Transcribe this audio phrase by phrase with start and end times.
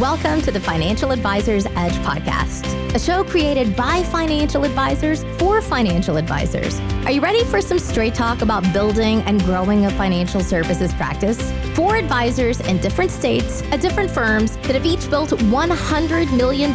[0.00, 6.16] Welcome to the Financial Advisors Edge podcast, a show created by financial advisors for financial
[6.16, 6.80] advisors.
[7.06, 11.52] Are you ready for some straight talk about building and growing a financial services practice?
[11.76, 16.72] For advisors in different states at different firms that have each built $100 million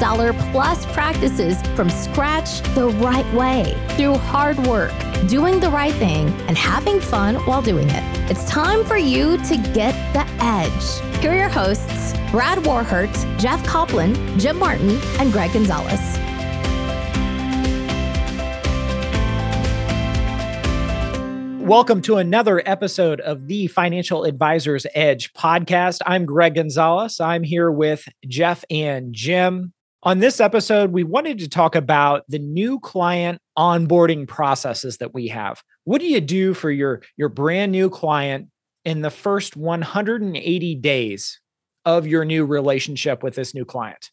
[0.54, 4.94] plus practices from scratch the right way through hard work,
[5.28, 8.32] doing the right thing, and having fun while doing it.
[8.32, 11.20] It's time for you to get the edge.
[11.22, 12.14] Here are your hosts.
[12.32, 16.20] Brad Warhurt, Jeff Copland, Jim Martin, and Gregg Gonzalez.
[21.70, 26.00] Welcome to another episode of the Financial Advisors Edge podcast.
[26.04, 27.20] I'm Gregg Gonzalez.
[27.20, 29.74] I'm here with Jeff and Jim.
[30.04, 35.28] On this episode, we wanted to talk about the new client onboarding processes that we
[35.28, 35.62] have.
[35.84, 38.48] What do you do for your, your brand new client
[38.86, 41.42] in the first 180 days
[41.84, 44.10] of your new relationship with this new client,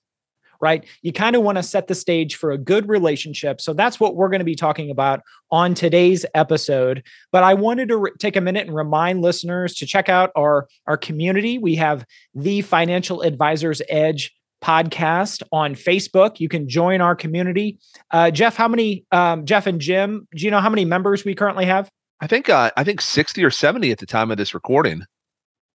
[0.61, 0.85] right?
[1.03, 3.61] You kind of want to set the stage for a good relationship.
[3.61, 5.21] So that's what we're going to be talking about
[5.53, 7.05] on today's episode.
[7.31, 10.67] But I wanted to re- take a minute and remind listeners to check out our,
[10.89, 11.59] our community.
[11.59, 14.33] We have the Financial Advisors Edge
[14.67, 16.41] podcast on Facebook.
[16.41, 17.79] You can join our community.
[18.11, 21.37] Uh, Jeff, how many, um, Jeff and Jim, do you know how many members we
[21.37, 21.89] currently have?
[22.21, 25.03] I think uh, I think 60 or 70 at the time of this recording.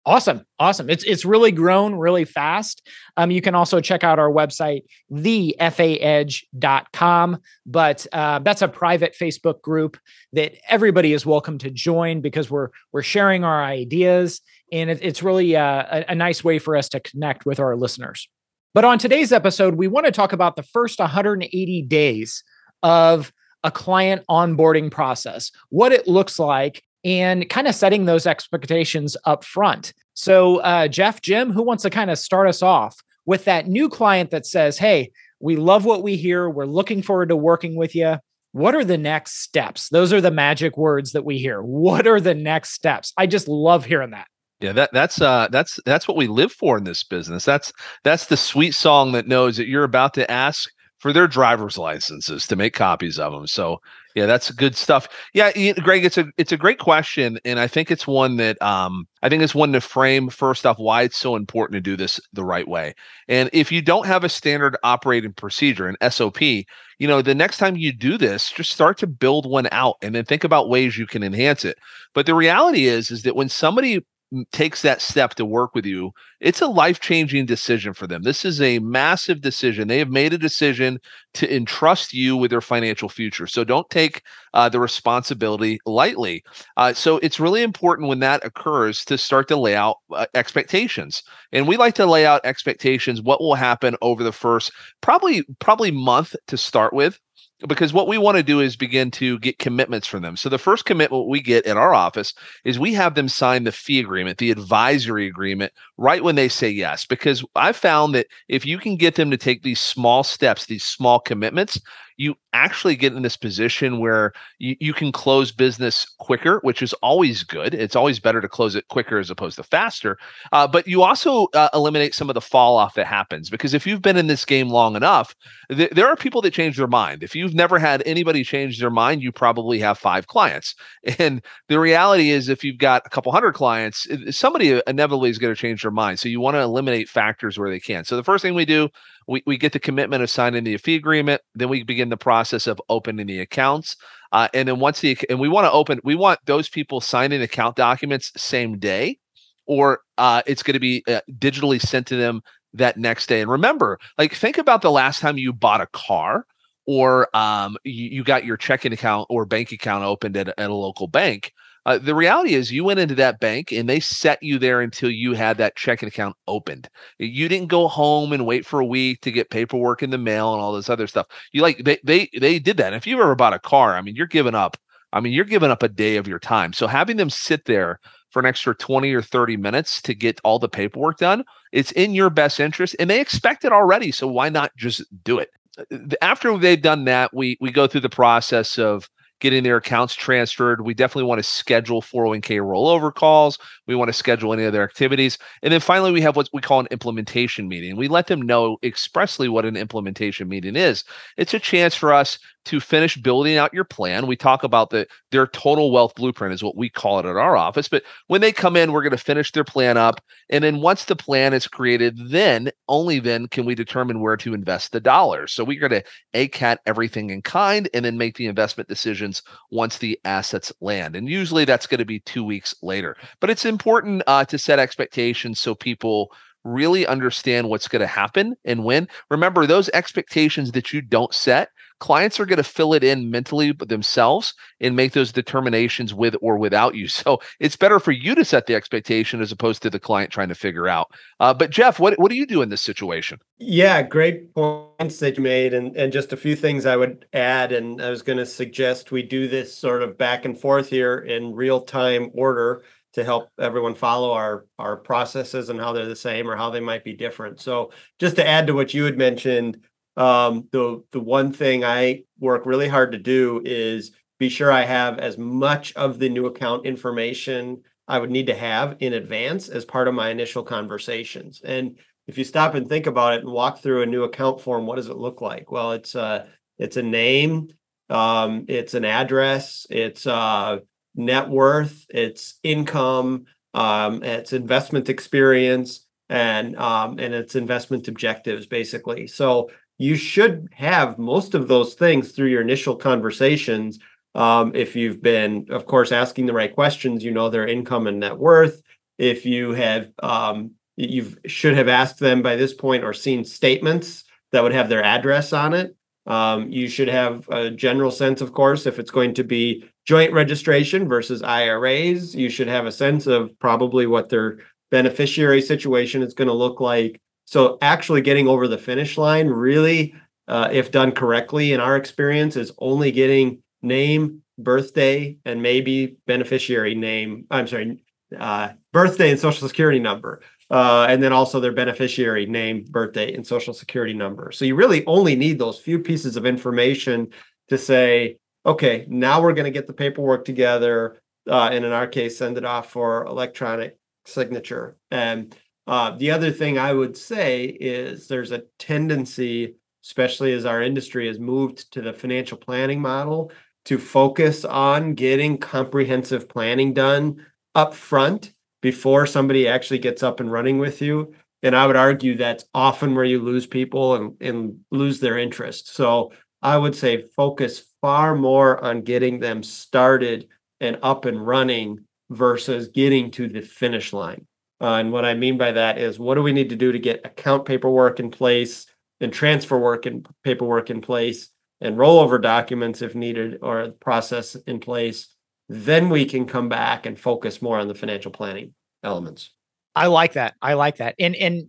[0.03, 0.41] Awesome.
[0.57, 0.89] Awesome.
[0.89, 2.89] It's it's really grown really fast.
[3.17, 7.37] Um, you can also check out our website, thefaedge.com.
[7.67, 9.99] But uh, that's a private Facebook group
[10.33, 15.21] that everybody is welcome to join because we're we're sharing our ideas and it, it's
[15.21, 18.27] really uh, a, a nice way for us to connect with our listeners.
[18.73, 22.43] But on today's episode, we want to talk about the first 180 days
[22.83, 23.33] of
[23.63, 29.43] a client onboarding process, what it looks like and kind of setting those expectations up
[29.43, 29.93] front.
[30.13, 33.89] So, uh, Jeff, Jim, who wants to kind of start us off with that new
[33.89, 36.49] client that says, Hey, we love what we hear.
[36.49, 38.17] We're looking forward to working with you.
[38.53, 39.89] What are the next steps?
[39.89, 41.61] Those are the magic words that we hear.
[41.61, 43.13] What are the next steps?
[43.17, 44.27] I just love hearing that.
[44.61, 47.45] Yeah, that that's uh that's that's what we live for in this business.
[47.45, 47.73] That's
[48.03, 52.45] that's the sweet song that knows that you're about to ask for their driver's licenses
[52.47, 53.47] to make copies of them.
[53.47, 53.81] So
[54.15, 55.07] yeah, that's good stuff.
[55.33, 59.07] Yeah, Gregg, it's a it's a great question, and I think it's one that um
[59.23, 62.19] I think it's one to frame first off why it's so important to do this
[62.33, 62.95] the right way.
[63.27, 66.65] And if you don't have a standard operating procedure, an SOP, you
[67.07, 70.25] know, the next time you do this, just start to build one out and then
[70.25, 71.77] think about ways you can enhance it.
[72.13, 74.05] But the reality is, is that when somebody
[74.51, 78.23] takes that step to work with you, it's a life changing decision for them.
[78.23, 79.87] This is a massive decision.
[79.87, 80.99] They have made a decision
[81.33, 83.45] to entrust you with their financial future.
[83.47, 86.43] So don't take uh, the responsibility lightly.
[86.77, 91.23] Uh, so it's really important when that occurs to start to lay out uh, expectations.
[91.51, 94.71] And we like to lay out expectations, what will happen over the first
[95.01, 97.19] probably probably month to start with
[97.67, 100.35] because what we want to do is begin to get commitments from them.
[100.35, 102.33] So the first commitment we get in our office
[102.63, 106.69] is we have them sign the fee agreement, the advisory agreement right when they say
[106.69, 110.65] yes because I found that if you can get them to take these small steps,
[110.65, 111.79] these small commitments,
[112.21, 116.93] you actually get in this position where you, you can close business quicker, which is
[117.01, 117.73] always good.
[117.73, 120.17] It's always better to close it quicker as opposed to faster.
[120.51, 123.87] Uh, but you also uh, eliminate some of the fall off that happens because if
[123.87, 125.33] you've been in this game long enough,
[125.69, 127.23] th- there are people that change their mind.
[127.23, 130.75] If you've never had anybody change their mind, you probably have five clients.
[131.19, 135.53] And the reality is, if you've got a couple hundred clients, somebody inevitably is going
[135.53, 136.19] to change their mind.
[136.19, 138.05] So you want to eliminate factors where they can.
[138.05, 138.89] So the first thing we do
[139.27, 141.41] we, we get the commitment of signing the fee agreement.
[141.55, 143.95] Then we begin the process of opening the accounts.
[144.31, 147.41] Uh, and then once the and we want to open, we want those people signing
[147.41, 149.17] account documents same day,
[149.65, 152.41] or uh, it's going to be uh, digitally sent to them
[152.73, 153.41] that next day.
[153.41, 156.45] And remember, like think about the last time you bought a car
[156.87, 160.73] or um, you, you got your checking account or bank account opened at, at a
[160.73, 161.53] local bank.
[161.85, 165.09] Uh, the reality is, you went into that bank and they set you there until
[165.09, 166.87] you had that checking account opened.
[167.17, 170.53] You didn't go home and wait for a week to get paperwork in the mail
[170.53, 171.25] and all this other stuff.
[171.51, 172.93] You like they they they did that.
[172.93, 174.77] if you've ever bought a car, I mean, you're giving up.
[175.13, 176.71] I mean, you're giving up a day of your time.
[176.71, 180.57] So having them sit there for an extra 20 or 30 minutes to get all
[180.57, 184.11] the paperwork done, it's in your best interest, and they expect it already.
[184.11, 185.49] So why not just do it?
[185.77, 189.09] Uh, after they've done that, we we go through the process of
[189.41, 190.85] getting their accounts transferred.
[190.85, 193.59] We definitely want to schedule 401k rollover calls.
[193.87, 195.37] We want to schedule any other activities.
[195.61, 197.97] And then finally, we have what we call an implementation meeting.
[197.97, 201.03] We let them know expressly what an implementation meeting is.
[201.37, 204.27] It's a chance for us to finish building out your plan.
[204.27, 207.57] We talk about the their total wealth blueprint is what we call it at our
[207.57, 207.87] office.
[207.87, 210.21] But when they come in, we're going to finish their plan up.
[210.49, 214.53] And then once the plan is created, then only then can we determine where to
[214.53, 215.51] invest the dollars.
[215.51, 216.03] So we're going to
[216.35, 218.89] ACAT everything in kind and then make the investment
[219.31, 219.41] decisions
[219.71, 221.15] once the assets land.
[221.15, 223.15] And usually that's going to be two weeks later.
[223.39, 226.31] But it's important uh, to set expectations so people
[226.63, 229.07] really understand what's going to happen and when.
[229.29, 231.69] Remember, those expectations that you don't set
[232.01, 236.57] clients are going to fill it in mentally themselves and make those determinations with or
[236.57, 237.07] without you.
[237.21, 240.47] So it's better for you to set the expectation as opposed to the client trying
[240.47, 241.11] to figure out.
[241.39, 243.37] Uh, but Jeff, what what do you do in this situation?
[243.59, 247.71] Yeah, great points that you made, and and just a few things I would add.
[247.71, 251.19] And I was going to suggest we do this sort of back and forth here
[251.19, 252.83] in real time order
[253.13, 256.79] to help everyone follow our our processes and how they're the same or how they
[256.79, 257.59] might be different.
[257.59, 259.81] So just to add to what you had mentioned
[260.17, 264.83] um, the the one thing I work really hard to do is be sure I
[264.83, 269.69] have as much of the new account information I would need to have in advance
[269.69, 271.61] as part of my initial conversations.
[271.63, 271.97] And
[272.27, 274.95] if you stop and think about it and walk through a new account form, what
[274.95, 275.71] does it look like?
[275.71, 276.47] Well, it's a
[276.77, 277.69] it's a name,
[278.09, 280.79] um, it's an address, it's uh,
[281.15, 289.27] net worth, it's income, um, it's investment experience, and um, and it's investment objectives, basically.
[289.27, 289.69] So
[290.01, 293.99] you should have most of those things through your initial conversations.
[294.33, 298.19] Um, if you've been, of course, asking the right questions, you know their income and
[298.19, 298.81] net worth.
[299.19, 304.23] If you have, um, you should have asked them by this point or seen statements
[304.51, 305.95] that would have their address on it.
[306.25, 310.33] Um, you should have a general sense, of course, if it's going to be joint
[310.33, 312.33] registration versus IRAs.
[312.35, 314.59] You should have a sense of probably what their
[314.89, 317.21] beneficiary situation is going to look like
[317.51, 320.15] so actually getting over the finish line really,
[320.47, 326.95] uh, if done correctly, in our experience, is only getting name, birthday, and maybe beneficiary
[326.95, 327.47] name.
[327.51, 328.01] I'm sorry,
[328.39, 330.41] uh, birthday and social security number.
[330.69, 334.53] Uh, and then also their beneficiary name, birthday, and social security number.
[334.53, 337.31] So you really only need those few pieces of information
[337.67, 342.07] to say, okay, now we're going to get the paperwork together, uh, and in our
[342.07, 344.95] case, send it off for electronic signature.
[345.09, 345.53] And
[345.87, 351.27] uh, the other thing I would say is there's a tendency, especially as our industry
[351.27, 353.51] has moved to the financial planning model,
[353.85, 360.51] to focus on getting comprehensive planning done up front before somebody actually gets up and
[360.51, 361.33] running with you.
[361.63, 365.93] And I would argue that's often where you lose people and, and lose their interest.
[365.93, 366.31] So
[366.61, 370.47] I would say focus far more on getting them started
[370.79, 374.47] and up and running versus getting to the finish line.
[374.81, 376.97] Uh, and what I mean by that is what do we need to do to
[376.97, 378.87] get account paperwork in place
[379.19, 384.79] and transfer work and paperwork in place and rollover documents if needed or process in
[384.79, 385.27] place.
[385.69, 389.51] Then we can come back and focus more on the financial planning elements.
[389.95, 390.55] I like that.
[390.61, 391.15] I like that.
[391.19, 391.67] And and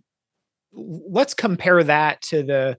[0.73, 2.79] let's compare that to the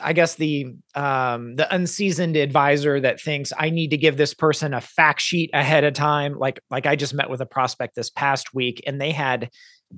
[0.00, 4.74] I guess the um, the unseasoned advisor that thinks I need to give this person
[4.74, 6.38] a fact sheet ahead of time.
[6.38, 9.50] Like like I just met with a prospect this past week, and they had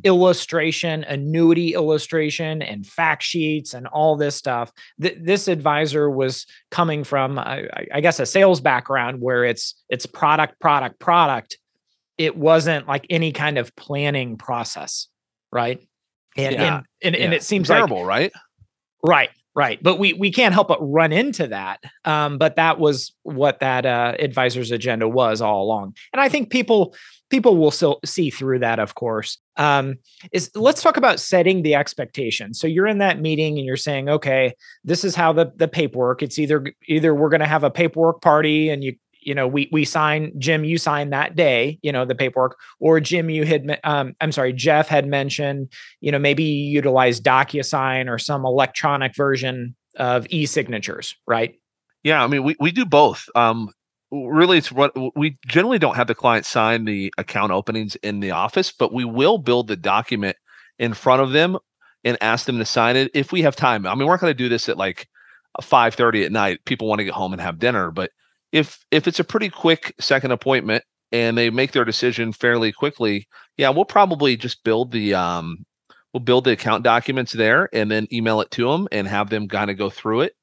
[0.03, 4.73] illustration, annuity illustration, and fact sheets, and all this stuff.
[5.01, 10.07] Th- this advisor was coming from, I, I guess, a sales background where it's it's
[10.07, 11.59] product, product, product.
[12.17, 15.09] It wasn't like any kind of planning process,
[15.53, 15.81] right?
[16.37, 16.77] And yeah.
[16.77, 17.25] and, and, yeah.
[17.25, 18.33] and it seems terrible, like, right?
[19.05, 19.31] Right.
[19.57, 19.81] Right.
[19.81, 21.81] But we we can't help but run into that.
[22.05, 25.95] Um, but that was what that uh, advisor's agenda was all along.
[26.13, 26.97] And I think people
[27.31, 29.39] people will still see through that, of course.
[29.57, 29.97] Um,
[30.33, 32.53] is let's talk about setting the expectation.
[32.53, 36.23] So you're in that meeting and you're saying, okay, this is how the the paperwork.
[36.23, 39.69] It's either either we're going to have a paperwork party and you you know, we
[39.73, 43.81] we sign Jim, you sign that day, you know, the paperwork, or Jim, you had,
[43.85, 49.75] um, I'm sorry, Jeff had mentioned, you know, maybe utilize DocuSign or some electronic version
[49.97, 51.55] of e-signatures, right?
[52.03, 53.29] Yeah, I mean, we we do both.
[53.35, 53.71] Um,
[54.11, 58.31] really, it's what we generally don't have the client sign the account openings in the
[58.31, 60.37] office, but we will build the document
[60.79, 61.59] in front of them
[62.05, 63.87] and ask them to sign it if we have time.
[63.87, 65.09] I mean, we're not going to do this at like
[65.63, 66.65] 5:30 at night.
[66.65, 68.11] People want to get home and have dinner, but
[68.55, 73.27] if if it's a pretty quick second appointment and they make their decision fairly quickly,
[73.59, 75.67] yeah, we'll probably just build the um
[76.15, 79.49] we'll build the account documents there and then email it to them and have them
[79.49, 80.35] kind of go through it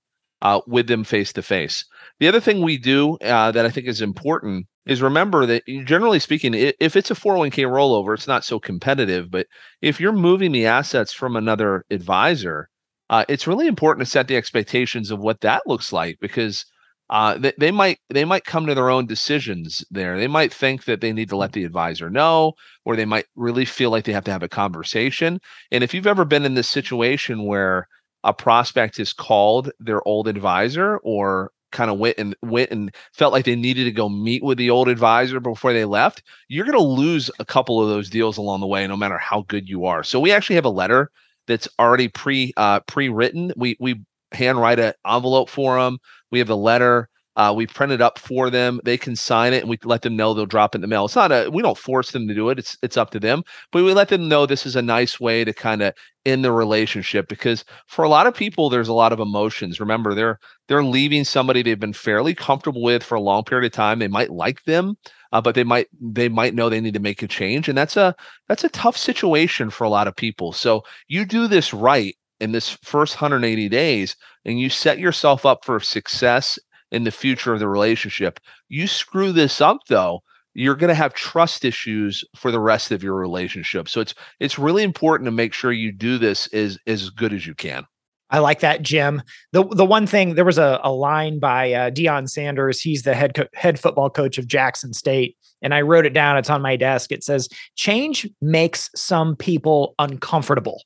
[0.42, 1.86] uh, with them face to face.
[2.20, 6.20] The other thing we do uh, that I think is important is remember that generally
[6.20, 9.32] speaking, if it's a 401k rollover, it's not so competitive.
[9.32, 9.48] But
[9.82, 12.68] if you're moving the assets from another advisor,
[13.10, 16.66] uh, it's really important to set the expectations of what that looks like because
[17.12, 20.18] uh, they, they might they might come to their own decisions there.
[20.18, 22.54] They might think that they need to let the advisor know,
[22.86, 25.40] or they might really feel like they have to have a conversation.
[25.72, 27.88] And if you've ever been in this situation where
[28.24, 33.34] a prospect has called their old advisor or kind of went and went and felt
[33.34, 36.78] like they needed to go meet with the old advisor before they left, you're going
[36.78, 39.86] to lose a couple of those deals along the way, no matter how good you
[39.86, 40.04] are.
[40.04, 41.12] So we actually have a letter
[41.48, 43.52] that's already pre uh, pre written.
[43.58, 44.02] We we
[44.32, 45.98] handwrite an envelope for them.
[46.32, 47.10] We have a letter.
[47.38, 48.82] Uh, we print it up for them.
[48.84, 51.06] They can sign it, and we let them know they'll drop it in the mail.
[51.06, 52.60] It's not a we don't force them to do it.
[52.60, 55.46] It's it's up to them, but we let them know this is a nice way
[55.46, 55.94] to kind of
[56.26, 59.80] end the relationship because for a lot of people, there's a lot of emotions.
[59.80, 63.72] Remember, they're they're leaving somebody they've been fairly comfortable with for a long period of
[63.72, 64.00] time.
[64.00, 64.96] They might like them,
[65.32, 67.96] uh, but they might they might know they need to make a change, and that's
[67.96, 68.14] a
[68.50, 70.52] that's a tough situation for a lot of people.
[70.52, 75.64] So you do this right in this first 180 days, and you set yourself up
[75.64, 76.60] for success
[76.92, 78.40] in the future of the relationship.
[78.68, 83.04] You screw this up though, you're going to have trust issues for the rest of
[83.04, 83.88] your relationship.
[83.88, 87.48] So it's it's really important to make sure you do this as as good as
[87.48, 87.86] you can.
[88.30, 89.22] I like that, Jim.
[89.52, 92.82] The the one thing there was a, a line by uh, Deion Sanders.
[92.82, 96.38] He's the head co- head football coach of Jackson State, and I wrote it down.
[96.38, 97.12] It's on my desk.
[97.12, 100.82] It says, "Change makes some people uncomfortable."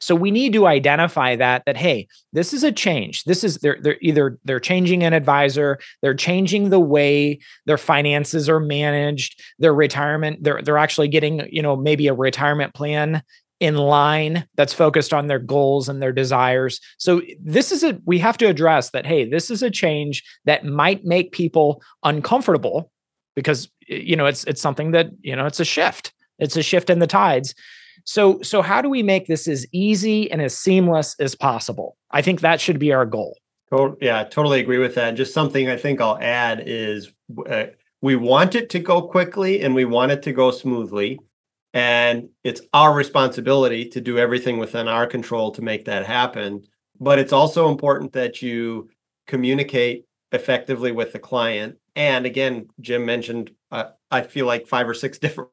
[0.00, 3.24] So we need to identify that that hey, this is a change.
[3.24, 8.48] This is they're they're either they're changing an advisor, they're changing the way their finances
[8.48, 13.22] are managed, their retirement, they're they're actually getting, you know, maybe a retirement plan
[13.60, 16.80] in line that's focused on their goals and their desires.
[16.98, 20.64] So this is a we have to address that hey, this is a change that
[20.64, 22.90] might make people uncomfortable
[23.34, 26.12] because you know it's it's something that, you know, it's a shift.
[26.38, 27.54] It's a shift in the tides.
[28.08, 31.98] So, so how do we make this as easy and as seamless as possible?
[32.10, 33.36] I think that should be our goal.
[34.00, 35.10] Yeah, totally agree with that.
[35.10, 37.12] Just something I think I'll add is
[37.46, 37.64] uh,
[38.00, 41.20] we want it to go quickly and we want it to go smoothly.
[41.74, 46.62] And it's our responsibility to do everything within our control to make that happen.
[46.98, 48.88] But it's also important that you
[49.26, 51.76] communicate effectively with the client.
[51.94, 55.50] And again, Jim mentioned, uh, I feel like five or six different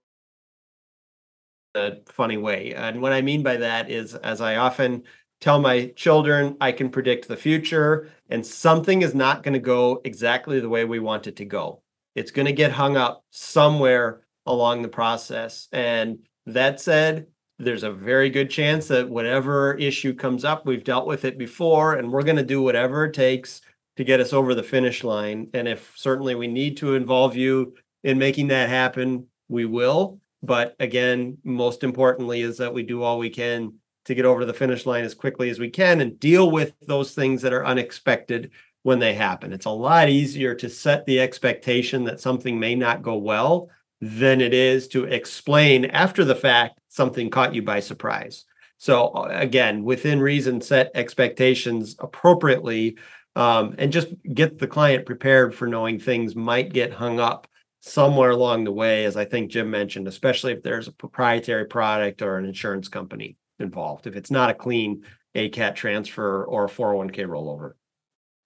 [1.76, 2.74] a funny way.
[2.74, 5.04] And what I mean by that is, as I often
[5.42, 10.02] tell my children, I can predict the future, and something is not going to go
[10.04, 11.82] exactly the way we want it to go.
[12.16, 15.68] It's going to get hung up somewhere along the process.
[15.72, 17.28] And that said,
[17.60, 21.96] there's a very good chance that whatever issue comes up, we've dealt with it before,
[21.96, 23.62] and we're going to do whatever it takes
[23.98, 25.50] to get us over the finish line.
[25.54, 30.20] And if certainly we need to involve you in making that happen, we will.
[30.46, 33.74] But again, most importantly is that we do all we can
[34.06, 37.16] to get over the finish line as quickly as we can and deal with those
[37.16, 38.52] things that are unexpected
[38.84, 39.52] when they happen.
[39.52, 43.70] It's a lot easier to set the expectation that something may not go well
[44.02, 48.46] than it is to explain after the fact something caught you by surprise.
[48.78, 52.98] So uh, again, within reason, set expectations appropriately
[53.36, 57.48] um, and just get the client prepared for knowing things might get hung up
[57.86, 62.22] somewhere along the way, as I think Jim mentioned, especially if there's a proprietary product
[62.22, 65.04] or an insurance company involved, if it's not a clean
[65.36, 67.74] ACAT transfer or a 401k rollover.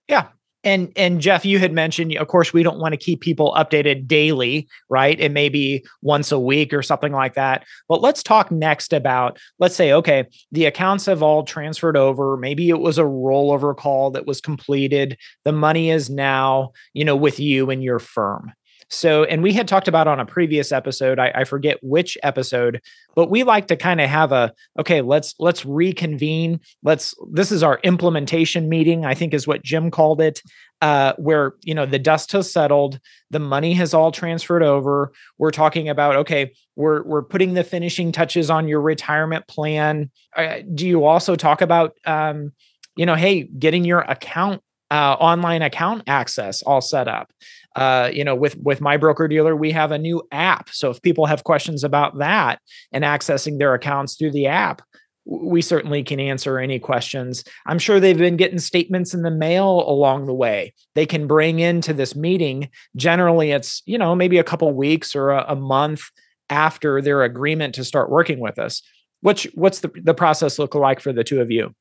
[0.07, 0.27] Yeah.
[0.65, 4.07] And and Jeff, you had mentioned, of course, we don't want to keep people updated
[4.07, 5.17] daily, right?
[5.17, 7.63] It may be once a week or something like that.
[7.87, 12.35] But let's talk next about, let's say, okay, the accounts have all transferred over.
[12.35, 15.17] Maybe it was a rollover call that was completed.
[15.45, 18.51] The money is now, you know, with you and your firm.
[18.89, 22.81] So, and we had talked about on a previous episode, I, I forget which episode,
[23.15, 26.59] but we like to kind of have a okay, let's let's reconvene.
[26.83, 30.41] Let's this is our implementation meeting, I think is what Jim called it.
[30.81, 35.11] Uh, where you know the dust has settled, the money has all transferred over.
[35.37, 40.09] We're talking about okay, we're we're putting the finishing touches on your retirement plan.
[40.35, 42.53] Uh, do you also talk about um,
[42.95, 47.31] you know, hey, getting your account uh, online account access all set up.
[47.79, 50.69] Uh, you know, with with my broker dealer, we have a new app.
[50.69, 52.59] So if people have questions about that
[52.91, 54.81] and accessing their accounts through the app,
[55.25, 57.45] we certainly can answer any questions.
[57.67, 60.73] I'm sure they've been getting statements in the mail along the way.
[60.95, 62.69] They can bring into this meeting.
[62.97, 66.01] Generally, it's you know maybe a couple weeks or a, a month
[66.49, 68.81] after their agreement to start working with us.
[69.21, 71.73] What's what's the the process look like for the two of you?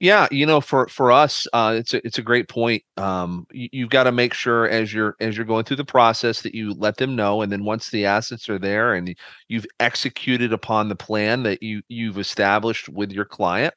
[0.00, 2.82] Yeah, you know, for for us, uh, it's a it's a great point.
[2.96, 6.42] Um, you, you've got to make sure as you're as you're going through the process
[6.42, 9.14] that you let them know, and then once the assets are there and
[9.48, 13.72] you've executed upon the plan that you you've established with your client,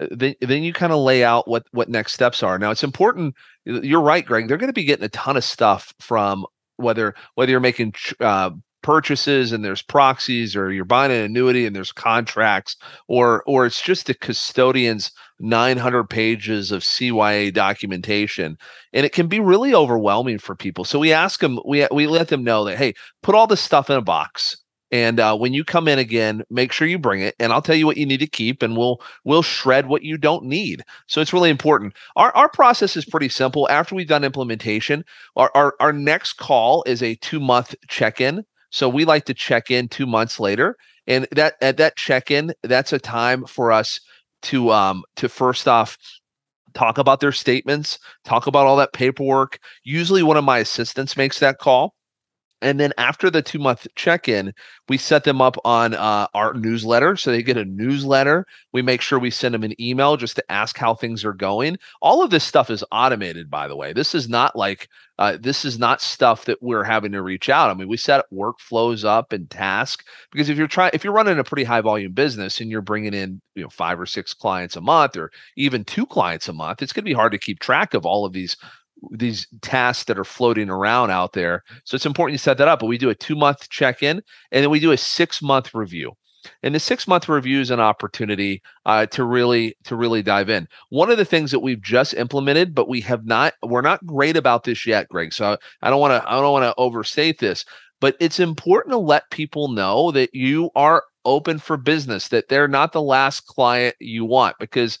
[0.00, 2.58] uh, then then you kind of lay out what what next steps are.
[2.58, 3.34] Now, it's important.
[3.64, 4.48] You're right, Gregg.
[4.48, 6.46] They're going to be getting a ton of stuff from
[6.76, 8.50] whether whether you're making uh,
[8.86, 12.76] purchases and there's proxies or you're buying an annuity and there's contracts
[13.08, 18.56] or or it's just the custodian's 900 pages of CYA documentation
[18.92, 20.84] and it can be really overwhelming for people.
[20.84, 23.90] So we ask them we we let them know that hey put all this stuff
[23.90, 24.56] in a box
[24.92, 27.74] and uh, when you come in again make sure you bring it and i'll tell
[27.74, 30.84] you what you need to keep and we'll we'll shred what you don't need.
[31.08, 31.94] So it's really important.
[32.14, 33.68] Our, our process is pretty simple.
[33.68, 38.44] After we've done implementation our, our, our next call is a two month check-in
[38.76, 42.52] so we like to check in two months later, and that at that check in,
[42.62, 43.98] that's a time for us
[44.42, 45.96] to um to first off
[46.74, 49.58] talk about their statements, talk about all that paperwork.
[49.84, 51.94] Usually, one of my assistants makes that call.
[52.62, 54.54] And then after the two month check in,
[54.88, 57.16] we set them up on uh, our newsletter.
[57.16, 58.46] So they get a newsletter.
[58.72, 61.76] We make sure we send them an email just to ask how things are going.
[62.00, 63.92] All of this stuff is automated, by the way.
[63.92, 67.70] This is not like, uh, this is not stuff that we're having to reach out.
[67.70, 71.38] I mean, we set workflows up and task because if you're trying, if you're running
[71.38, 74.76] a pretty high volume business and you're bringing in, you know, five or six clients
[74.76, 77.60] a month or even two clients a month, it's going to be hard to keep
[77.60, 78.56] track of all of these
[79.10, 81.62] these tasks that are floating around out there.
[81.84, 82.80] So it's important you set that up.
[82.80, 84.22] But we do a two month check in
[84.52, 86.12] and then we do a six month review.
[86.62, 90.68] And the six month review is an opportunity uh, to really to really dive in.
[90.90, 94.36] One of the things that we've just implemented, but we have not we're not great
[94.36, 95.32] about this yet, Gregg.
[95.32, 97.64] So I don't want to I don't want to overstate this,
[98.00, 102.68] but it's important to let people know that you are open for business, that they're
[102.68, 104.98] not the last client you want because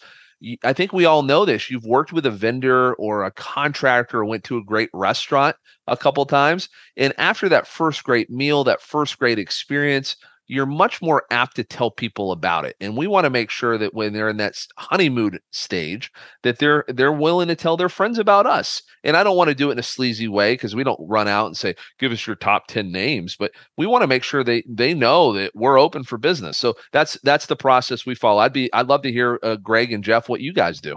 [0.62, 1.70] I think we all know this.
[1.70, 6.26] You've worked with a vendor or a contractor, went to a great restaurant a couple
[6.26, 10.16] times, and after that first great meal, that first great experience,
[10.48, 13.76] you're much more apt to tell people about it and we want to make sure
[13.78, 16.10] that when they're in that honeymoon stage
[16.42, 19.54] that they're they're willing to tell their friends about us and i don't want to
[19.54, 22.26] do it in a sleazy way because we don't run out and say give us
[22.26, 25.78] your top 10 names but we want to make sure they they know that we're
[25.78, 28.40] open for business so that's that's the process we follow.
[28.40, 30.96] I'd be i'd love to hear uh, gregg and jeff what you guys do.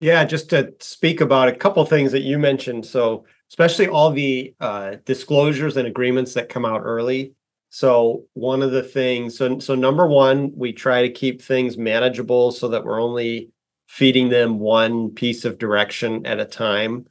[0.00, 4.54] Yeah just to speak about a couple things that you mentioned so especially all the
[4.60, 7.32] uh, disclosures and agreements that come out early
[7.70, 12.52] so one of the things, so so number one, we try to keep things manageable
[12.52, 13.50] so that we're only
[13.88, 17.06] feeding them one piece of direction at a time,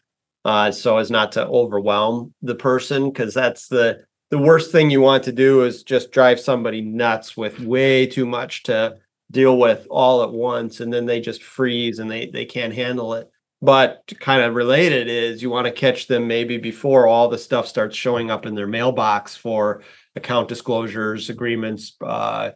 [0.46, 5.00] uh, so as not to overwhelm the person, because that's the the worst thing you
[5.00, 8.98] want to do is just drive somebody nuts with way too much to
[9.32, 13.13] deal with all at once, and then they just freeze and they they can't handle
[13.13, 13.30] it.
[13.62, 17.67] But kind of related is you want to catch them maybe before all the stuff
[17.67, 19.82] starts showing up in their mailbox for
[20.17, 22.51] account disclosures, agreements, uh,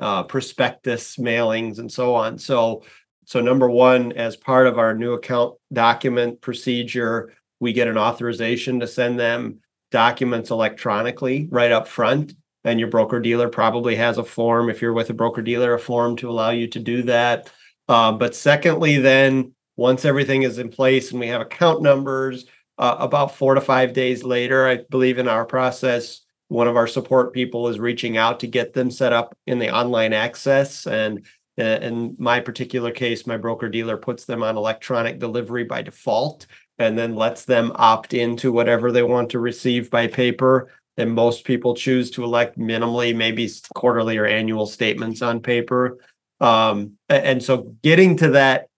[0.00, 2.38] uh, prospectus mailings, and so on.
[2.38, 2.84] So,
[3.24, 8.80] so number one, as part of our new account document procedure, we get an authorization
[8.80, 9.58] to send them
[9.90, 12.34] documents electronically right up front.
[12.64, 15.78] And your broker dealer probably has a form, if you're with a broker dealer, a
[15.78, 17.50] form to allow you to do that.
[17.88, 22.46] Uh, but secondly, then once everything is in place and we have account numbers,
[22.78, 26.86] uh, about four to five days later, I believe in our process, one of our
[26.86, 30.86] support people is reaching out to get them set up in the online access.
[30.86, 31.26] And
[31.58, 36.46] uh, in my particular case my broker dealer puts them on electronic delivery by default
[36.78, 40.68] and then lets them opt into whatever they want to receive by paper.
[40.98, 45.98] And most people choose to elect minimally maybe quarterly or annual statements on paper.
[46.40, 48.68] Um, and so getting to that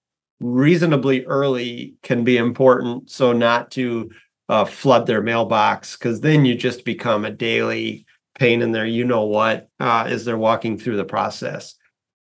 [0.41, 3.11] reasonably early can be important.
[3.11, 4.11] So not to
[4.49, 8.07] uh, flood their mailbox because then you just become a daily
[8.39, 8.87] pain in there.
[8.87, 9.69] You know what?
[9.79, 11.75] Uh, as they're walking through the process.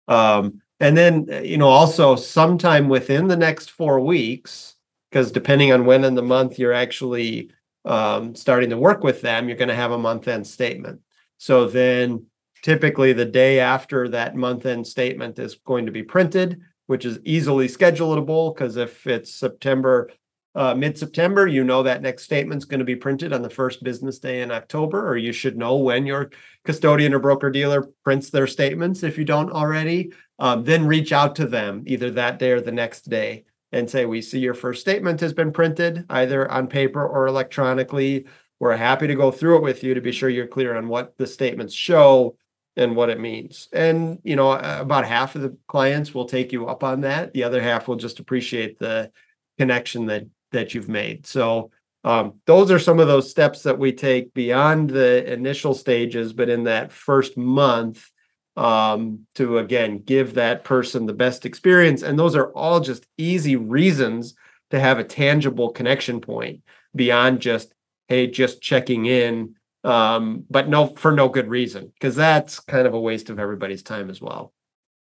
[0.08, 4.76] Um, and then, you know, also sometime within the next four weeks,
[5.10, 7.52] because depending on when in the month you're actually
[7.86, 11.02] um, starting to work with them, you're going to have a month end statement.
[11.38, 12.26] So then
[12.62, 17.20] typically the day after that month end statement is going to be printed, which is
[17.24, 20.10] easily schedulable because if it's September
[20.58, 24.18] uh, mid-September, you know that next statement's going to be printed on the first business
[24.18, 26.32] day in October, or you should know when your
[26.66, 30.12] custodian or broker dealer prints their statements if you don't already.
[30.40, 34.06] Um, then reach out to them either that day or the next day and say,
[34.06, 38.26] "We see your first statement has been printed either on paper or electronically.
[38.60, 41.18] We're happy to go through it with you to be sure you're clear on what
[41.18, 42.36] the statements show."
[42.80, 43.70] and what it means.
[43.74, 47.34] And, you know, about half of the clients will take you up on that.
[47.34, 49.12] The other half will just appreciate the
[49.58, 51.26] connection that that you've made.
[51.26, 51.72] So
[52.04, 56.50] um, those are some of those steps that we take beyond the initial stages, but
[56.50, 58.10] in that first month
[58.56, 62.02] um, to again give that person the best experience.
[62.02, 64.36] And those are all just easy reasons
[64.72, 66.62] to have a tangible connection point
[66.96, 67.74] beyond just,
[68.08, 72.94] hey, just checking in um, but no for no good reason because that's kind of
[72.94, 74.54] a waste of everybody's time as well.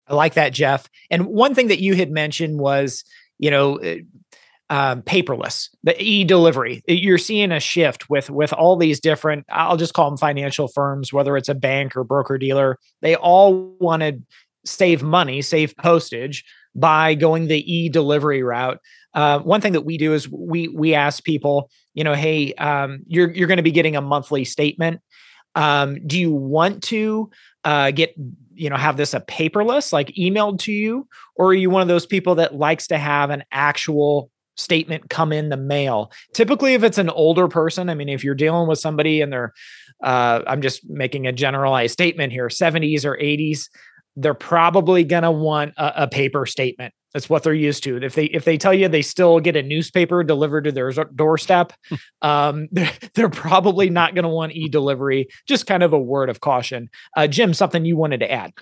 [0.08, 0.90] I like that, Jeff.
[1.10, 3.04] And one thing that you had mentioned was,
[3.38, 4.00] you know, eh,
[4.70, 6.84] um, paperless, the e-delivery.
[6.88, 9.46] You're seeing a shift with with all these different.
[9.50, 12.78] I'll just call them financial firms, whether it's a bank or broker dealer.
[13.02, 14.20] They all want to
[14.66, 16.44] save money, save postage
[16.76, 18.80] by going the e-delivery route.
[19.14, 23.00] Uh, one thing that we do is we we ask people, you know, hey, um,
[23.08, 25.02] you're you're going to be getting a monthly statement.
[25.56, 27.32] Um, do you want to
[27.64, 28.14] uh, get
[28.54, 31.88] you know have this a paperless, like emailed to you, or are you one of
[31.88, 36.12] those people that likes to have an actual statement come in the mail?
[36.34, 39.54] Typically, if it's an older person, I mean, if you're dealing with somebody and they're,
[40.04, 43.70] uh, I'm just making a generalized statement here, 70s or 80s,
[44.18, 46.94] they're probably going to want a, a, paper statement.
[47.14, 47.98] That's what they're used to.
[48.04, 51.72] If they if they tell you they still get a newspaper delivered to their doorstep,
[52.22, 55.28] um, they're, they're, probably not going to want e-delivery.
[55.48, 56.90] Just kind of a word of caution.
[57.16, 58.54] Uh, Jim, something you wanted to add?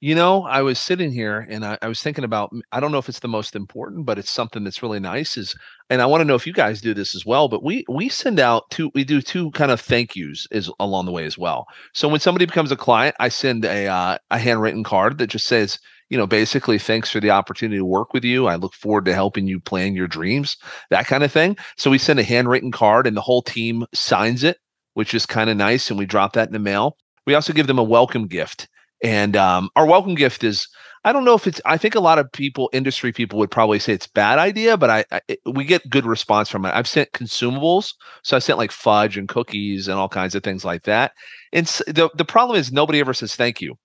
[0.00, 2.98] You know, I was sitting here and I, I, was thinking about I don't know
[2.98, 5.56] if it's the most important, but it's something that's really nice is
[5.90, 8.08] and I want to know if you guys do this as well, but we we
[8.08, 11.36] send out two we do two kind of thank yous is along the way as
[11.36, 11.66] well.
[11.94, 15.48] So when somebody becomes a client, I send a uh, a handwritten card that just
[15.48, 15.80] says,
[16.10, 18.46] you know, basically thanks for the opportunity to work with you.
[18.46, 20.56] I look forward to helping you plan your dreams,
[20.90, 21.56] that kind of thing.
[21.76, 24.58] So we send a handwritten card and the whole team signs it,
[24.94, 26.96] which is kind of nice and we drop that in the mail.
[27.26, 28.68] We also give them a welcome gift
[29.02, 30.68] and um, our welcome gift is
[31.04, 33.78] I don't know if it's I think a lot of people industry people would probably
[33.78, 36.74] say it's bad idea, but I, I it, we get good response from it.
[36.74, 40.64] I've sent consumables, so I sent like fudge and cookies and all kinds of things
[40.64, 41.12] like that.
[41.52, 43.76] And the the problem is nobody ever says thank you,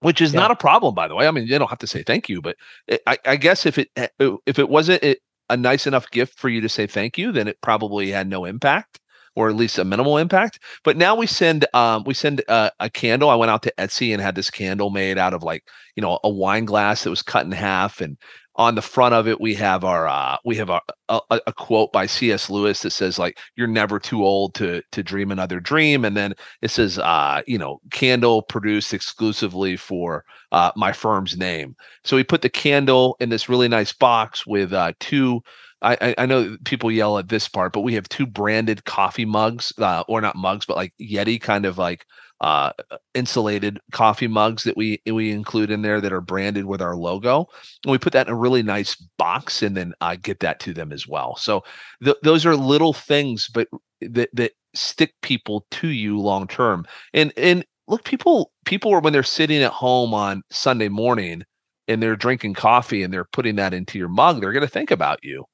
[0.00, 0.40] which is yeah.
[0.40, 1.26] not a problem by the way.
[1.26, 3.78] I mean you don't have to say thank you, but it, I, I guess if
[3.78, 4.08] it eh,
[4.46, 5.02] if it wasn't
[5.50, 8.44] a nice enough gift for you to say thank you, then it probably had no
[8.44, 9.00] impact
[9.36, 10.60] or at least a minimal impact.
[10.82, 13.30] But now we send um, we send uh, a candle.
[13.30, 15.64] I went out to Etsy and had this candle made out of like
[15.96, 18.16] you know a wine glass that was cut in half, and
[18.56, 21.92] on the front of it we have our uh, we have a, a, a quote
[21.92, 22.48] by C.S.
[22.48, 26.34] Lewis that says like you're never too old to to dream another dream, and then
[26.62, 31.74] it says uh, you know candle produced exclusively for uh, my firm's name.
[32.04, 35.42] So we put the candle in this really nice box with uh, two
[35.84, 39.72] I, I know people yell at this part, but we have two branded coffee mugs,
[39.78, 42.06] uh, or not mugs, but like Yeti kind of like
[42.40, 42.72] uh,
[43.14, 47.46] insulated coffee mugs that we we include in there that are branded with our logo,
[47.84, 50.74] and we put that in a really nice box, and then I get that to
[50.74, 51.36] them as well.
[51.36, 51.62] So
[52.02, 53.68] th- those are little things, but
[54.00, 56.86] that that stick people to you long term.
[57.12, 61.44] And and look, people people are when they're sitting at home on Sunday morning
[61.88, 64.90] and they're drinking coffee and they're putting that into your mug, they're going to think
[64.90, 65.44] about you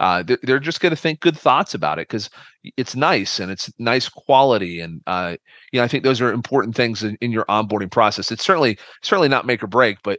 [0.00, 2.28] uh, they're, just going to think good thoughts about it because
[2.76, 5.36] it's nice and it's nice quality and uh,
[5.72, 8.32] you know I think those are important things in, in your onboarding process.
[8.32, 10.18] It's certainly certainly not make or break, but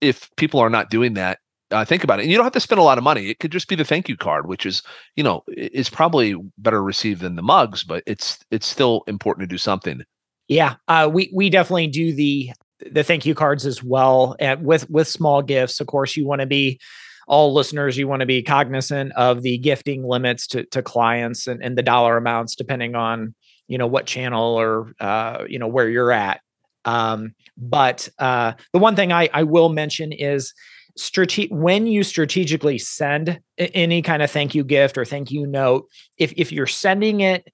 [0.00, 1.38] if people are not doing that,
[1.70, 2.22] uh, think about it.
[2.22, 3.28] And you don't have to spend a lot of money.
[3.28, 4.82] It could just be the thank you card, which is
[5.16, 9.52] you know is probably better received than the mugs, but it's it's still important to
[9.52, 10.02] do something.
[10.48, 12.50] Yeah, uh, we we definitely do the
[12.90, 15.80] the thank you cards as well, and with with small gifts.
[15.80, 16.80] Of course, you want to be
[17.26, 21.62] all listeners, you want to be cognizant of the gifting limits to, to clients and,
[21.62, 23.34] and the dollar amounts, depending on,
[23.68, 26.40] you know, what channel or, uh, you know, where you're at.
[26.84, 30.52] Um, but uh, the one thing I, I will mention is
[30.96, 35.86] strate- when you strategically send any kind of thank you gift or thank you note,
[36.18, 37.46] if, if you're sending it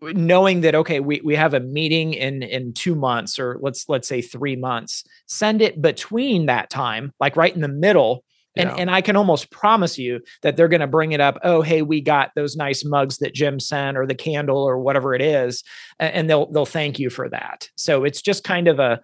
[0.00, 4.06] knowing that okay we, we have a meeting in in two months or let's let's
[4.06, 8.24] say three months send it between that time like right in the middle
[8.58, 8.74] and, yeah.
[8.76, 11.38] and I can almost promise you that they're going to bring it up.
[11.42, 15.14] Oh, hey, we got those nice mugs that Jim sent, or the candle, or whatever
[15.14, 15.62] it is,
[15.98, 17.70] and they'll they'll thank you for that.
[17.76, 19.00] So it's just kind of a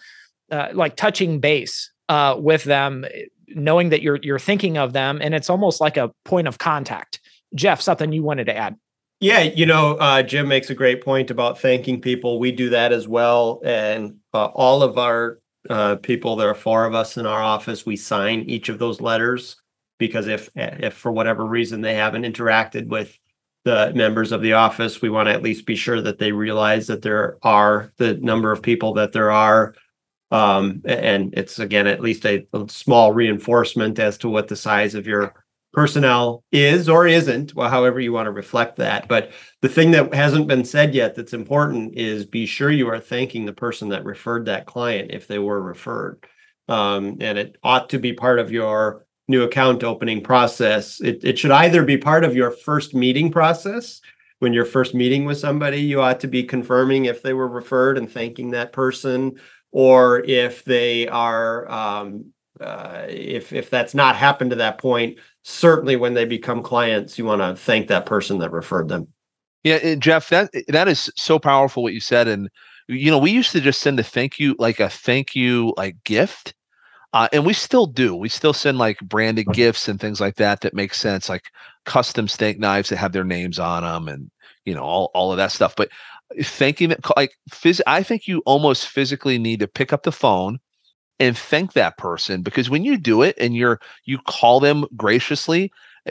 [0.51, 3.05] uh, like touching base uh, with them,
[3.49, 7.21] knowing that you're you're thinking of them, and it's almost like a point of contact.
[7.55, 8.77] Jeff, something you wanted to add?
[9.21, 12.39] Yeah, you know, uh, Jim makes a great point about thanking people.
[12.39, 15.39] We do that as well, and uh, all of our
[15.71, 16.37] uh, people.
[16.37, 17.87] There are four of us in our office.
[17.87, 19.57] We sign each of those letters
[19.99, 23.19] because if if for whatever reason they haven't interacted with
[23.65, 26.87] the members of the office, we want to at least be sure that they realize
[26.89, 29.75] that there are the number of people that there are
[30.31, 34.95] Um, and it's again at least a, a small reinforcement as to what the size
[34.97, 35.35] of your
[35.75, 39.09] personnel is or isn't, well, however you want to reflect that.
[39.09, 43.01] But the thing that hasn't been said yet that's important is be sure you are
[43.01, 46.25] thanking the person that referred that client if they were referred.
[46.69, 51.01] Um, and it ought to be part of your new account opening process.
[51.01, 54.01] It, it should either be part of your first meeting process.
[54.39, 57.99] When you're first meeting with somebody, you ought to be confirming if they were referred
[57.99, 59.39] and thanking that person
[59.73, 65.95] or if they are um, uh, if if that's not happened to that point, certainly
[65.95, 69.07] when they become clients, you want to thank that person that referred them.
[69.63, 72.51] Yeah, Jeff, that that is so powerful what you said, and
[72.89, 75.97] you know we used to just send a thank you like a thank you like
[76.05, 76.53] gift,
[77.15, 78.15] uh, and we still do.
[78.15, 81.45] We still send like branded gifts and things like that that make sense, like
[81.87, 84.31] custom steak knives that have their names on them, and
[84.67, 85.75] you know all all of that stuff.
[85.77, 85.89] But
[86.43, 90.59] thanking like phys- I think you almost physically need to pick up the phone
[91.21, 95.71] and thank that person because when you do it and you're you call them graciously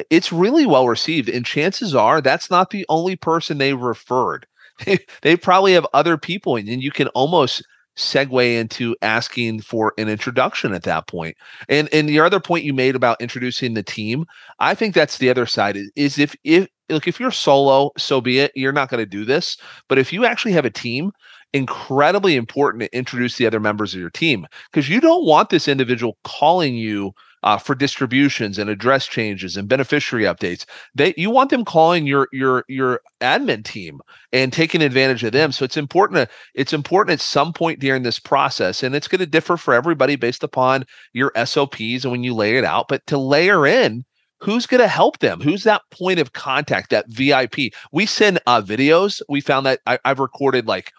[0.10, 4.46] it's really well received and chances are that's not the only person they referred
[5.22, 7.64] they probably have other people and you can almost
[7.98, 11.36] segue into asking for an introduction at that point.
[11.70, 14.26] And and the other point you made about introducing the team,
[14.60, 18.40] I think that's the other side is if if look if you're solo, so be
[18.40, 18.52] it.
[18.56, 21.12] You're not going to do this, but if you actually have a team,
[21.54, 25.68] incredibly important to introduce the other members of your team because you don't want this
[25.68, 27.14] individual calling you
[27.44, 30.66] uh, for distributions and address changes and beneficiary updates.
[30.96, 34.00] They you want them calling your your your admin team
[34.32, 35.52] and taking advantage of them.
[35.52, 39.20] So it's important to it's important at some point during this process, and it's going
[39.20, 42.88] to differ for everybody based upon your SOPs and when you lay it out.
[42.88, 44.06] But to layer in
[44.40, 47.56] who's going to help them who's that point of contact that vip
[47.94, 50.92] we send uh, videos we found that I, have recorded like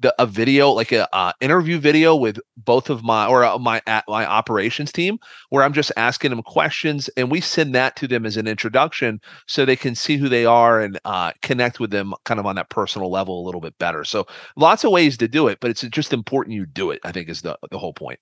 [0.00, 3.80] the, a video like a uh, interview video with both of my or uh, my
[3.86, 5.18] at my operations team
[5.50, 9.20] where I'm just asking them questions and we send that to them as an introduction
[9.46, 12.56] so they can see who they are and uh, connect with them kind of on
[12.56, 14.04] that personal level a little bit better.
[14.04, 17.00] So lots of ways to do it, but it's just important you do it.
[17.04, 18.18] I think is the the whole point.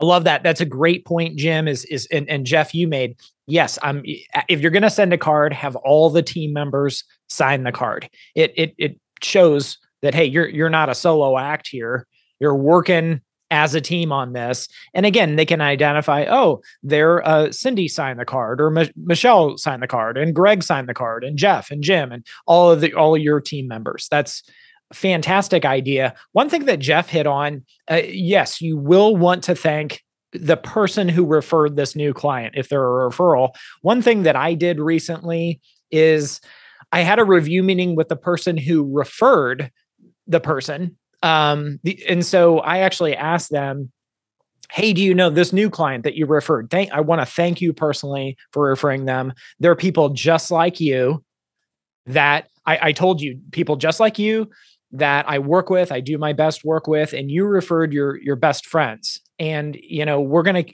[0.00, 0.42] I love that.
[0.42, 1.68] That's a great point, Jim.
[1.68, 3.16] Is is and, and Jeff, you made.
[3.46, 4.02] Yes, I'm.
[4.48, 8.10] If you're going to send a card, have all the team members sign the card.
[8.34, 12.06] It it it shows that hey you're you're not a solo act here.
[12.38, 14.68] You're working as a team on this.
[14.94, 19.56] And again they can identify oh they're uh, cindy signed the card or M- michelle
[19.56, 22.80] signed the card and gregg signed the card and jeff and jim and all of
[22.80, 24.08] the all of your team members.
[24.10, 24.42] That's
[24.90, 26.14] a fantastic idea.
[26.32, 31.08] One thing that jeff hit on uh, yes you will want to thank the person
[31.08, 33.50] who referred this new client if they're a referral.
[33.82, 35.60] One thing that i did recently
[35.92, 36.40] is
[36.90, 39.70] i had a review meeting with the person who referred
[40.26, 40.96] the person.
[41.22, 43.92] Um, the, and so I actually asked them,
[44.72, 46.70] Hey, do you know this new client that you referred?
[46.70, 49.32] Thank I want to thank you personally for referring them.
[49.60, 51.24] There are people just like you
[52.06, 54.50] that I, I told you, people just like you
[54.92, 58.36] that I work with, I do my best work with, and you referred your your
[58.36, 59.20] best friends.
[59.38, 60.64] And you know, we're gonna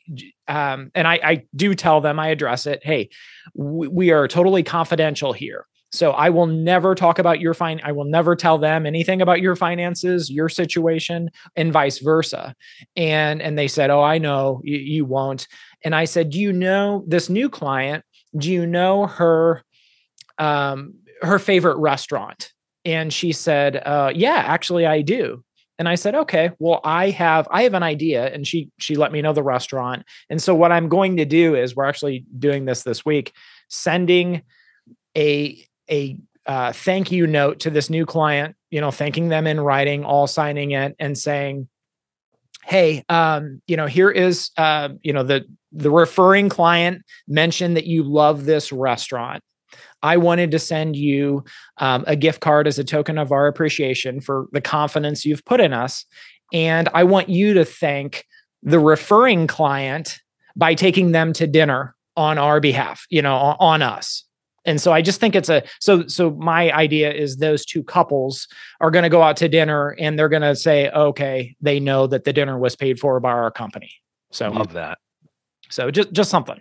[0.48, 3.10] um, and I, I do tell them, I address it, hey,
[3.54, 5.66] we, we are totally confidential here.
[5.92, 7.80] So I will never talk about your fine.
[7.84, 12.54] I will never tell them anything about your finances, your situation, and vice versa.
[12.96, 15.46] And and they said, "Oh, I know you, you won't."
[15.84, 18.04] And I said, "Do you know this new client?
[18.36, 19.62] Do you know her
[20.38, 22.52] um, her favorite restaurant?"
[22.86, 25.44] And she said, uh, "Yeah, actually, I do."
[25.78, 29.12] And I said, "Okay, well, I have I have an idea." And she she let
[29.12, 30.04] me know the restaurant.
[30.30, 33.32] And so what I'm going to do is we're actually doing this this week,
[33.68, 34.42] sending
[35.14, 39.60] a a uh, thank you note to this new client, you know, thanking them in
[39.60, 41.68] writing, all signing it and saying,
[42.64, 47.86] hey, um, you know, here is, uh, you know, the the referring client mentioned that
[47.86, 49.42] you love this restaurant.
[50.02, 51.44] I wanted to send you
[51.78, 55.60] um, a gift card as a token of our appreciation for the confidence you've put
[55.60, 56.04] in us.
[56.52, 58.26] And I want you to thank
[58.62, 60.20] the referring client
[60.56, 64.24] by taking them to dinner on our behalf, you know, on us
[64.64, 68.48] and so i just think it's a so so my idea is those two couples
[68.80, 72.06] are going to go out to dinner and they're going to say okay they know
[72.06, 73.90] that the dinner was paid for by our company.
[74.30, 74.98] So love that.
[75.70, 76.60] So just just something.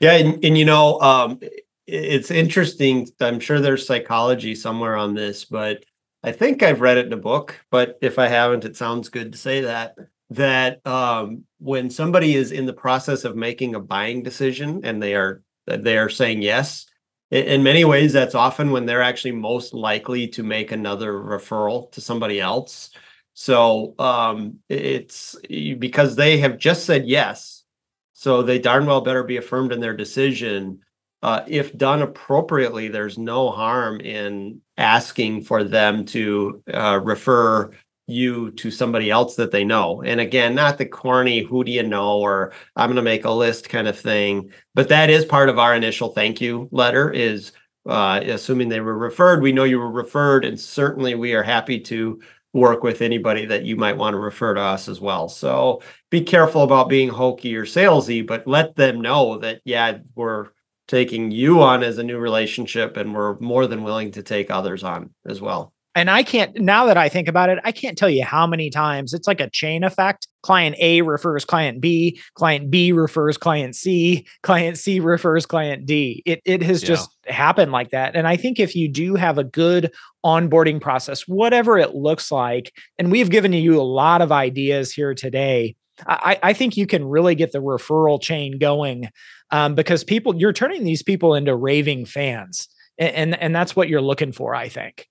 [0.00, 1.40] Yeah and, and you know um
[1.86, 5.84] it's interesting i'm sure there's psychology somewhere on this but
[6.22, 9.32] i think i've read it in a book but if i haven't it sounds good
[9.32, 9.96] to say that
[10.30, 15.14] that um when somebody is in the process of making a buying decision and they
[15.14, 16.86] are they are saying yes
[17.32, 22.00] in many ways that's often when they're actually most likely to make another referral to
[22.00, 22.90] somebody else
[23.34, 25.36] So um, it's
[25.78, 27.64] because they have just said yes.
[28.12, 30.80] So they darn well better be affirmed in their decision.
[31.22, 37.70] Uh, if done appropriately, there's no harm in asking for them to uh, refer
[38.12, 40.02] you to somebody else that they know.
[40.02, 43.30] And again, not the corny, who do you know, or I'm going to make a
[43.30, 44.52] list kind of thing.
[44.74, 47.52] But that is part of our initial thank you letter is
[47.86, 51.80] uh, assuming they were referred, we know you were referred, and certainly we are happy
[51.80, 52.20] to
[52.52, 55.28] work with anybody that you might want to refer to us as well.
[55.28, 60.48] So be careful about being hokey or salesy, but let them know that, yeah, we're
[60.86, 64.84] taking you on as a new relationship and we're more than willing to take others
[64.84, 68.08] on as well and I can't now that I think about it, I can't tell
[68.08, 70.26] you how many times it's like a chain effect.
[70.42, 76.22] Client A refers client B, client B refers client C, client C refers client D.
[76.24, 76.88] It it has yeah.
[76.88, 78.16] just happened like that.
[78.16, 79.92] And I think if you do have a good
[80.24, 85.14] onboarding process, whatever it looks like, and we've given you a lot of ideas here
[85.14, 85.76] today,
[86.06, 89.10] I, I think you can really get the referral chain going
[89.50, 92.68] um, because people you're turning these people into raving fans.
[92.98, 95.08] And, and, and that's what you're looking for, I think.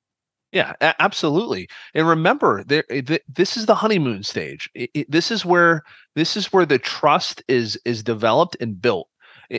[0.52, 1.70] Yeah, absolutely.
[1.94, 4.70] And remember, there, eh, th- this is the honeymoon stage.
[4.76, 5.84] It, it, this is where
[6.16, 9.08] this is where the trust is is developed and built.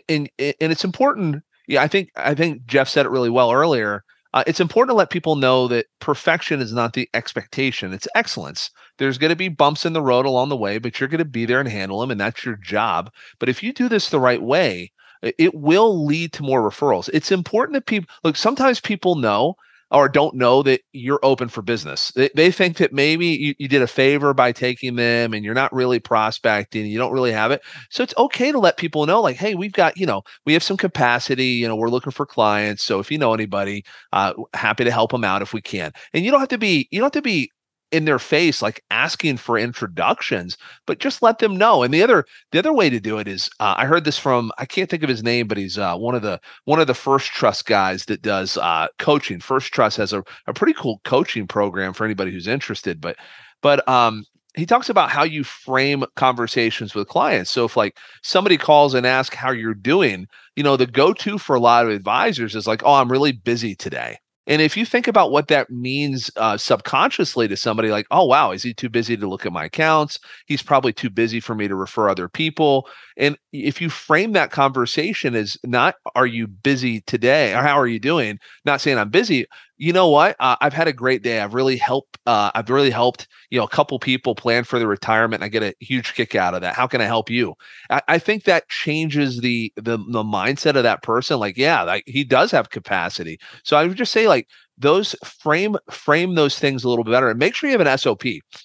[0.08, 1.42] And and it's important.
[1.66, 4.04] Yeah, I think I think Jeff said it really well earlier.
[4.34, 8.70] Uh, it's important to let people know that perfection is not the expectation; it's excellence.
[8.98, 11.24] There's going to be bumps in the road along the way, but you're going to
[11.24, 13.10] be there and handle them, and that's your job.
[13.38, 17.08] But if you do this the right way, it will lead to more referrals.
[17.12, 18.36] It's important that people look.
[18.36, 19.54] Sometimes people know
[19.92, 22.10] or don't know that you're open for business.
[22.16, 25.54] They, they think that maybe you, you did a favor by taking them and you're
[25.54, 27.62] not really prospecting, you don't really have it.
[27.90, 30.62] So it's okay to let people know, like, hey, we've got, you know, we have
[30.62, 32.82] some capacity, you know, we're looking for clients.
[32.82, 35.92] So if you know anybody, uh, happy to help them out if we can.
[36.14, 37.50] And you don't have to be, you don't have to be
[37.92, 42.24] in their face like asking for introductions but just let them know and the other
[42.50, 45.02] the other way to do it is uh, i heard this from i can't think
[45.02, 48.06] of his name but he's uh, one of the one of the first trust guys
[48.06, 52.32] that does uh, coaching first trust has a, a pretty cool coaching program for anybody
[52.32, 53.16] who's interested but
[53.60, 54.24] but um
[54.54, 57.50] he talks about how you frame conversations with clients.
[57.50, 60.26] So if like somebody calls and asks how you're doing,
[60.56, 63.74] you know, the go-to for a lot of advisors is like, "Oh, I'm really busy
[63.74, 68.24] today." And if you think about what that means uh, subconsciously to somebody, like, oh,
[68.24, 70.18] wow, is he too busy to look at my accounts?
[70.46, 72.88] He's probably too busy for me to refer other people.
[73.16, 77.86] And if you frame that conversation as not, are you busy today or how are
[77.86, 78.38] you doing?
[78.64, 79.46] Not saying I'm busy.
[79.82, 80.36] You know what?
[80.38, 81.40] Uh, I've had a great day.
[81.40, 82.16] I've really helped.
[82.24, 85.42] Uh, I've really helped, you know, a couple people plan for their retirement.
[85.42, 86.76] I get a huge kick out of that.
[86.76, 87.54] How can I help you?
[87.90, 91.40] I, I think that changes the, the the mindset of that person.
[91.40, 93.40] Like, yeah, like he does have capacity.
[93.64, 94.46] So I would just say, like,
[94.78, 97.98] those frame frame those things a little bit better and make sure you have an
[97.98, 98.22] SOP.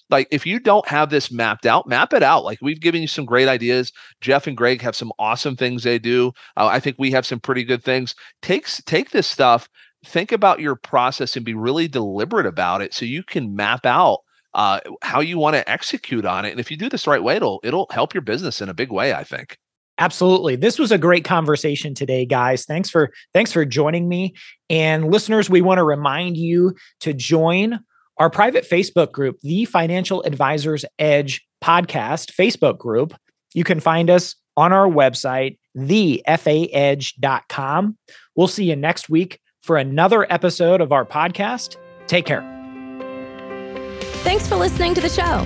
[0.10, 2.43] Like if you don't have this mapped out, map it out.
[2.43, 3.91] Like we've given you some great ideas.
[4.21, 6.32] Jeff and Gregg have some awesome things they do.
[6.56, 8.15] Uh, I think we have some pretty good things.
[8.41, 9.67] Takes take this stuff,
[10.07, 14.19] think about your process and be really deliberate about it so you can map out
[14.53, 16.51] uh, how you want to execute on it.
[16.51, 18.73] And if you do this the right way, it'll it'll help your business in a
[18.73, 19.57] big way, I think.
[19.99, 20.55] Absolutely.
[20.55, 22.65] This was a great conversation today, guys.
[22.65, 24.33] Thanks for thanks for joining me.
[24.69, 27.79] And listeners, we want to remind you to join
[28.17, 33.15] our private Facebook group, the Financial Advisors Edge podcast Facebook group.
[33.53, 37.97] You can find us on our website, thefaedge.com.
[38.35, 41.75] We'll see you next week for another episode of our podcast.
[42.08, 42.41] Take care.
[44.23, 45.45] Thanks for listening to the show.